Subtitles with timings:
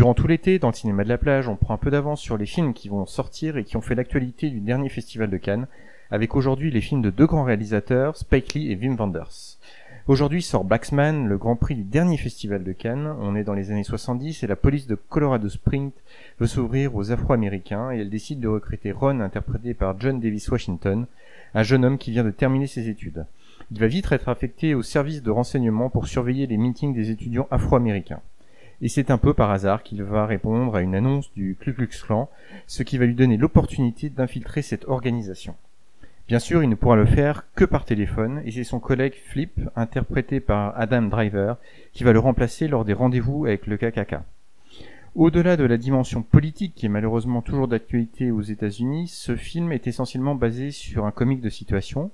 [0.00, 2.38] Durant tout l'été, dans le cinéma de la plage, on prend un peu d'avance sur
[2.38, 5.66] les films qui vont sortir et qui ont fait l'actualité du dernier festival de Cannes,
[6.10, 9.58] avec aujourd'hui les films de deux grands réalisateurs, Spike Lee et Wim Wenders.
[10.06, 13.14] Aujourd'hui sort Blacksman, le grand prix du dernier festival de Cannes.
[13.20, 15.92] On est dans les années 70 et la police de Colorado Springs
[16.38, 21.04] veut s'ouvrir aux Afro-Américains et elle décide de recruter Ron, interprété par John Davis Washington,
[21.52, 23.26] un jeune homme qui vient de terminer ses études.
[23.70, 27.48] Il va vite être affecté au service de renseignement pour surveiller les meetings des étudiants
[27.50, 28.22] afro-américains.
[28.82, 31.88] Et c'est un peu par hasard qu'il va répondre à une annonce du Ku Klux
[31.88, 32.30] Klan,
[32.66, 35.54] ce qui va lui donner l'opportunité d'infiltrer cette organisation.
[36.28, 39.60] Bien sûr, il ne pourra le faire que par téléphone, et c'est son collègue Flip,
[39.74, 41.56] interprété par Adam Driver,
[41.92, 44.20] qui va le remplacer lors des rendez-vous avec le KKK.
[45.16, 49.88] Au-delà de la dimension politique qui est malheureusement toujours d'actualité aux États-Unis, ce film est
[49.88, 52.12] essentiellement basé sur un comique de situation.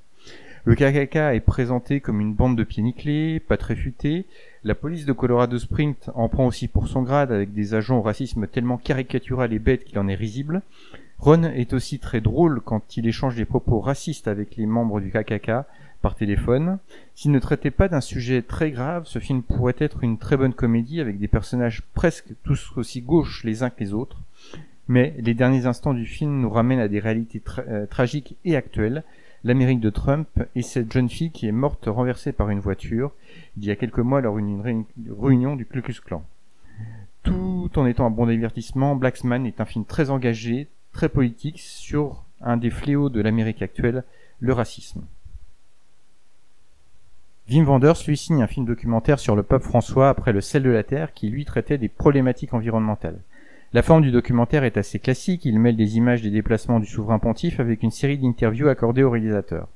[0.66, 4.24] Le KKK est présenté comme une bande de pieds nickelés, pas très futés.
[4.64, 8.02] La police de Colorado Springs en prend aussi pour son grade avec des agents au
[8.02, 10.62] racisme tellement caricatural et bête qu'il en est risible.
[11.20, 15.12] Ron est aussi très drôle quand il échange des propos racistes avec les membres du
[15.12, 15.52] KKK
[16.02, 16.78] par téléphone.
[17.14, 20.52] S'il ne traitait pas d'un sujet très grave, ce film pourrait être une très bonne
[20.52, 24.20] comédie avec des personnages presque tous aussi gauches les uns que les autres.
[24.88, 29.04] Mais les derniers instants du film nous ramènent à des réalités euh, tragiques et actuelles.
[29.46, 33.12] L'Amérique de Trump et cette jeune fille qui est morte renversée par une voiture
[33.56, 34.60] il y a quelques mois lors d'une
[35.20, 36.24] réunion du Ku Klux Klan.
[37.22, 42.24] Tout en étant un bon divertissement, Blacksman est un film très engagé, très politique sur
[42.40, 44.02] un des fléaux de l'Amérique actuelle,
[44.40, 45.04] le racisme.
[47.48, 50.70] Wim Wenders lui signe un film documentaire sur le peuple François après le sel de
[50.70, 53.20] la terre qui lui traitait des problématiques environnementales.
[53.76, 57.18] La forme du documentaire est assez classique, il mêle des images des déplacements du souverain
[57.18, 59.68] pontife avec une série d'interviews accordées au réalisateur.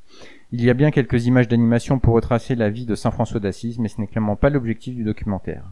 [0.53, 3.79] Il y a bien quelques images d'animation pour retracer la vie de Saint François d'Assise,
[3.79, 5.65] mais ce n'est clairement pas l'objectif du documentaire.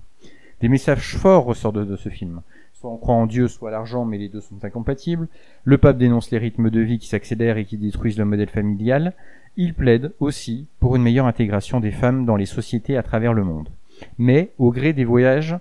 [0.61, 2.43] Des messages forts ressortent de ce film.
[2.75, 5.29] Soit on croit en Dieu, soit l'argent, mais les deux sont incompatibles.
[5.65, 9.15] Le pape dénonce les rythmes de vie qui s'accélèrent et qui détruisent le modèle familial.
[9.57, 13.45] Il plaide aussi pour une meilleure intégration des femmes dans les sociétés à travers le
[13.45, 13.71] monde.
[14.19, 15.57] Mais, au gré des voyages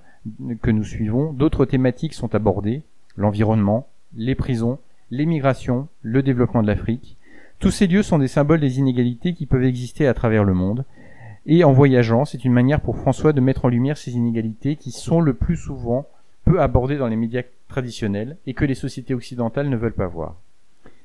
[0.61, 2.81] que nous suivons, d'autres thématiques sont abordées.
[3.15, 4.79] L'environnement, les prisons,
[5.11, 7.17] l'émigration, le développement de l'Afrique.
[7.59, 10.85] Tous ces lieux sont des symboles des inégalités qui peuvent exister à travers le monde.
[11.45, 14.91] Et en voyageant, c'est une manière pour François de mettre en lumière ces inégalités qui
[14.91, 16.07] sont le plus souvent
[16.45, 20.35] peu abordé dans les médias traditionnels et que les sociétés occidentales ne veulent pas voir.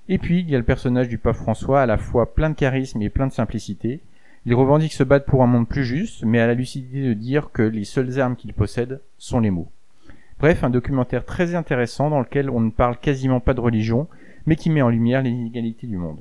[0.09, 2.55] Et puis, il y a le personnage du pape François, à la fois plein de
[2.55, 4.01] charisme et plein de simplicité.
[4.45, 7.51] Il revendique se battre pour un monde plus juste, mais à la lucidité de dire
[7.53, 9.71] que les seules armes qu'il possède sont les mots.
[10.41, 14.09] Bref, un documentaire très intéressant dans lequel on ne parle quasiment pas de religion,
[14.47, 16.19] mais qui met en lumière les inégalités du monde.